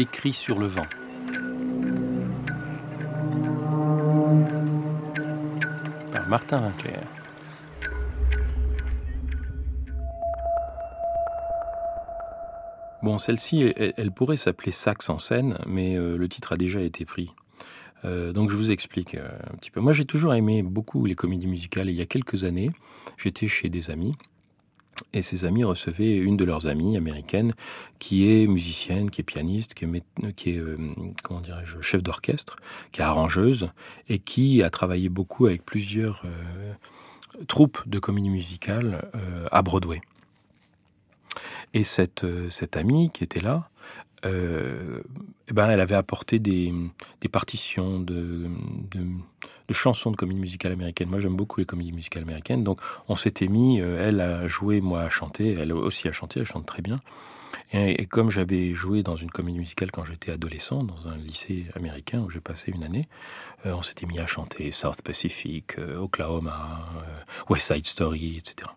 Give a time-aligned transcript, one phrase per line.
[0.00, 0.82] Écrit sur le vent.
[6.12, 7.00] Par Martin Winkler.
[13.02, 17.04] Bon, celle-ci, elle, pourrait s'appeler Saxe en scène, mais euh, le titre a déjà été
[17.04, 17.32] pris.
[18.04, 19.80] Euh, donc je vous explique euh, un petit peu.
[19.80, 21.90] Moi j'ai toujours aimé beaucoup les comédies musicales.
[21.90, 22.70] il y a quelques années,
[23.16, 24.14] j'étais chez des amis
[25.12, 27.52] et ces amis recevaient une de leurs amies américaines
[27.98, 30.76] qui est musicienne, qui est pianiste, qui est, euh,
[31.22, 32.56] comment dirais-je, chef d'orchestre,
[32.92, 33.70] qui est arrangeuse
[34.08, 36.72] et qui a travaillé beaucoup avec plusieurs euh,
[37.46, 40.00] troupes de comédie musicale euh, à Broadway.
[41.74, 43.68] Et cette, cette amie qui était là,
[44.24, 46.72] eh ben, elle avait apporté des,
[47.30, 48.48] partitions de,
[49.68, 51.08] de, chansons de comédie musicale américaine.
[51.08, 52.64] Moi, j'aime beaucoup les comédies musicales américaines.
[52.64, 55.52] Donc, on s'était mis, euh, elle a joué, moi à chanter.
[55.52, 57.00] Elle aussi a chanté, elle chante très bien.
[57.72, 62.20] Et, comme j'avais joué dans une comédie musicale quand j'étais adolescent, dans un lycée américain
[62.20, 63.08] où j'ai passé une année,
[63.66, 66.86] euh, on s'était mis à chanter South Pacific, euh, Oklahoma,
[67.48, 68.70] West Side Story, etc.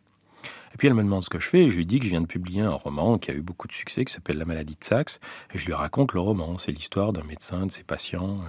[0.74, 2.10] Et puis elle me demande ce que je fais, et je lui dis que je
[2.10, 4.78] viens de publier un roman qui a eu beaucoup de succès, qui s'appelle La maladie
[4.80, 5.20] de Saxe,
[5.54, 6.58] et je lui raconte le roman.
[6.58, 8.40] C'est l'histoire d'un médecin, de ses patients,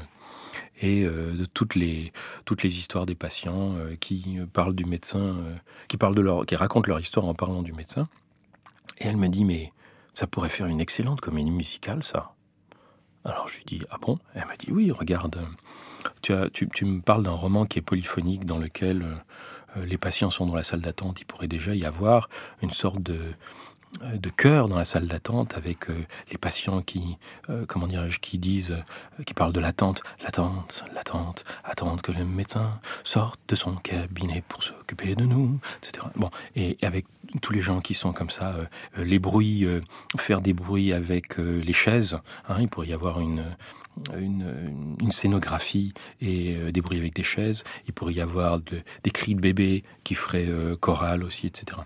[0.80, 2.12] et euh, de toutes les,
[2.44, 5.36] toutes les histoires des patients euh, qui parlent du médecin,
[5.88, 8.08] qui, parlent de leur, qui racontent leur histoire en parlant du médecin.
[8.98, 9.72] Et elle me dit, mais
[10.14, 12.34] ça pourrait faire une excellente comédie musicale, ça.
[13.24, 14.18] Alors je lui dis, ah bon?
[14.34, 15.38] Elle m'a dit, oui, regarde,
[16.22, 19.22] tu, as, tu, tu me parles d'un roman qui est polyphonique dans lequel
[19.76, 22.28] euh, les patients sont dans la salle d'attente, il pourrait déjà y avoir
[22.62, 23.32] une sorte de euh,
[24.00, 27.18] de cœur dans la salle d'attente avec euh, les patients qui,
[27.68, 28.76] comment dirais-je, qui disent,
[29.26, 34.62] qui parlent de l'attente, l'attente, l'attente, attendre que le médecin sorte de son cabinet pour
[34.62, 36.06] s'occuper de nous, etc.
[36.16, 37.06] Bon, et, avec
[37.42, 38.56] tous les gens qui sont comme ça,
[38.96, 39.66] les bruits,
[40.16, 42.16] faire des bruits avec les chaises,
[42.48, 43.44] hein, il pourrait y avoir une
[44.16, 47.64] une, scénographie et euh, des bruits avec des chaises.
[47.86, 51.80] Il pourrait y avoir des cris de bébé qui feraient euh, chorale aussi, etc.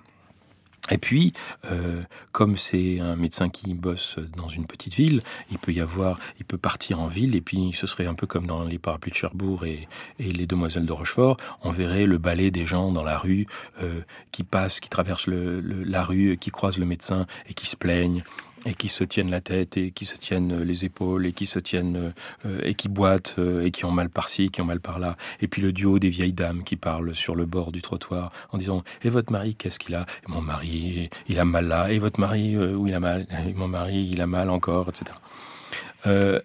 [0.90, 1.32] Et puis,
[1.64, 2.02] euh,
[2.32, 5.20] comme c'est un médecin qui bosse dans une petite ville,
[5.50, 8.26] il peut y avoir, il peut partir en ville et puis ce serait un peu
[8.26, 9.88] comme dans les parapluies de Cherbourg et,
[10.18, 13.46] les Demoiselles de Rochefort, on verrait le balai des gens dans la rue
[13.82, 14.00] euh,
[14.32, 18.22] qui passent, qui traversent le, la rue, qui croisent le médecin et qui se plaignent
[18.66, 21.46] et qui se tiennent la tête et qui se tiennent euh, les épaules et qui
[21.46, 22.12] se tiennent
[22.44, 25.16] euh, et qui boitent euh, et qui ont mal par-ci, qui ont mal par-là.
[25.40, 28.58] Et puis le duo des vieilles dames qui parlent sur le bord du trottoir en
[28.58, 30.04] disant et votre mari qu'est-ce qu'il a?
[30.28, 33.26] Et Mon mari il a mal là et votre mari où il a mal?
[33.46, 35.12] Et Mon mari il a mal encore etc.
[36.06, 36.40] Euh,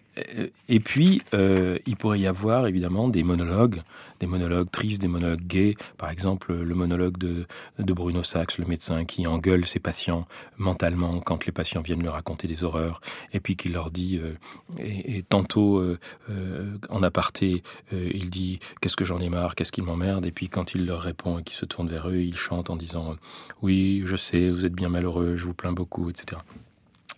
[0.68, 3.82] et puis, euh, il pourrait y avoir évidemment des monologues,
[4.20, 5.76] des monologues tristes, des monologues gays.
[5.98, 7.46] Par exemple, le monologue de,
[7.80, 12.10] de Bruno Sachs, le médecin, qui engueule ses patients mentalement quand les patients viennent lui
[12.10, 13.02] raconter des horreurs,
[13.34, 14.34] et puis qui leur dit, euh,
[14.80, 15.84] et, et, tantôt
[16.90, 20.74] en aparté, il dit qu'est-ce que j'en ai marre, qu'est-ce qui m'emmerde, et puis quand
[20.74, 23.16] il leur répond et qu'il se tourne vers eux, il chante en disant
[23.62, 26.38] oui, je sais, vous êtes bien malheureux, je vous plains beaucoup, etc.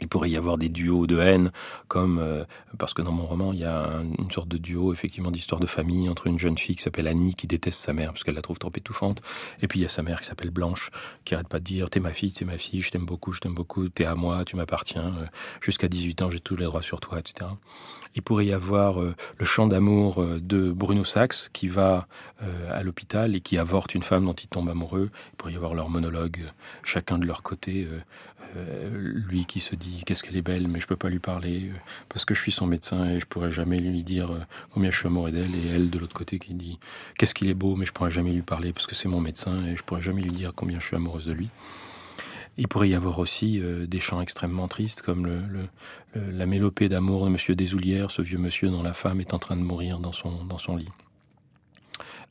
[0.04, 1.54] Il pourrait y avoir des duos de haine,
[1.88, 2.44] comme euh,
[2.78, 5.66] parce que dans mon roman, il y a une sorte de duo effectivement d'histoire de
[5.66, 8.42] famille entre une jeune fille qui s'appelle Annie qui déteste sa mère parce qu'elle la
[8.42, 9.22] trouve trop étouffante,
[9.62, 10.92] et puis il y a sa mère qui s'appelle Blanche
[11.24, 13.40] qui arrête pas de dire t'es ma fille, t'es ma fille, je t'aime beaucoup, je
[13.40, 15.26] t'aime beaucoup, t'es à moi, tu m'appartiens, euh,
[15.62, 17.52] jusqu'à 18 ans j'ai tous les droits sur toi, etc.
[18.16, 22.08] Il pourrait y avoir euh, le chant d'amour de Bruno Sachs qui va
[22.70, 25.12] à l'hôpital et qui avorte une femme dont il tombe amoureux.
[25.32, 26.52] Il pourrait y avoir leur monologue,
[26.84, 27.88] chacun de leur côté,
[28.56, 31.78] lui qui se dit qu'est-ce qu'elle est belle, mais je peux pas lui parler euh,
[32.10, 34.40] parce que je suis son médecin et je pourrais jamais lui dire euh,
[34.74, 35.56] combien je suis amoureux d'elle.
[35.56, 36.80] Et elle de l'autre côté qui dit
[37.18, 39.66] qu'est-ce qu'il est beau, mais je pourrais jamais lui parler parce que c'est mon médecin
[39.66, 41.50] et je pourrais jamais lui dire combien je suis amoureuse de lui.
[42.58, 45.42] Il pourrait y avoir aussi euh, des chants extrêmement tristes, comme
[46.16, 49.56] la mélopée d'amour de Monsieur Desoulières, ce vieux monsieur dont la femme est en train
[49.58, 50.90] de mourir dans son, dans son lit.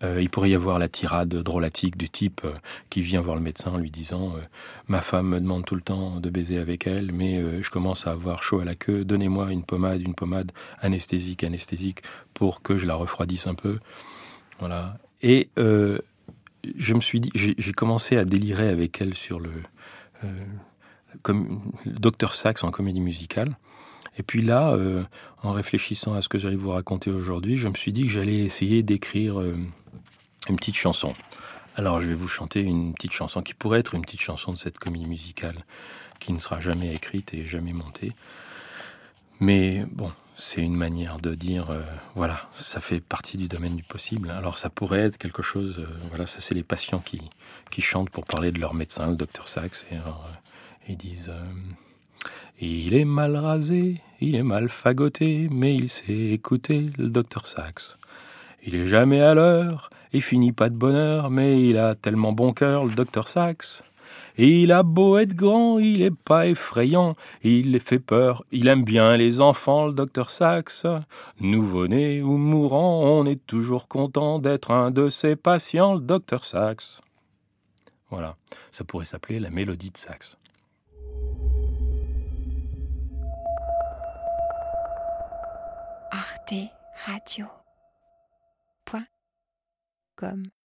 [0.03, 2.55] Euh, il pourrait y avoir la tirade drôlatique du type euh,
[2.91, 4.41] qui vient voir le médecin lui disant euh,
[4.89, 8.11] Ma femme me demande tout le temps de baiser avec elle, mais je commence à
[8.11, 9.05] avoir chaud à la queue.
[9.05, 12.03] Donnez-moi une pommade, une pommade anesthésique, anesthésique,
[12.35, 13.79] pour que je la refroidisse un peu.
[14.59, 14.99] Voilà.
[15.23, 19.51] Et je me suis dit, j'ai commencé à délirer avec elle sur le,
[21.23, 23.57] comme, docteur Sax en comédie musicale.
[24.19, 24.77] Et puis là,
[25.43, 28.39] en réfléchissant à ce que j'allais vous raconter aujourd'hui, je me suis dit que j'allais
[28.39, 29.41] essayer d'écrire
[30.49, 31.15] une petite chanson.
[31.77, 34.59] Alors je vais vous chanter une petite chanson qui pourrait être une petite chanson de
[34.59, 35.65] cette comédie musicale
[36.21, 38.13] qui ne sera jamais écrite et jamais montée.
[39.41, 41.83] Mais bon, c'est une manière de dire, euh,
[42.15, 44.31] voilà, ça fait partie du domaine du possible.
[44.31, 47.21] Alors ça pourrait être quelque chose, euh, voilà, ça c'est les patients qui,
[47.71, 50.37] qui chantent pour parler de leur médecin, le docteur Sachs, et alors, euh,
[50.89, 51.33] ils disent...
[52.61, 57.99] Il est mal rasé, il est mal fagoté, mais il sait écouter le docteur Sax.
[58.65, 62.53] Il est jamais à l'heure et finit pas de bonheur, mais il a tellement bon
[62.53, 63.83] cœur, le docteur Sax.
[64.39, 68.69] Et il a beau être grand, il est pas effrayant, il les fait peur, il
[68.69, 70.87] aime bien les enfants, le docteur Sax.
[71.41, 77.01] Nouveau-né ou mourant, on est toujours content d'être un de ses patients, le docteur Sax.
[78.11, 78.37] Voilà,
[78.71, 80.37] ça pourrait s'appeler la mélodie de Sax.
[86.11, 86.55] Arte
[87.07, 87.47] Radio.
[90.23, 90.31] Point.
[90.31, 90.62] Comme.